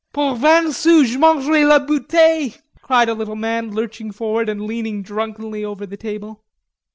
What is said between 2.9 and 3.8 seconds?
a little man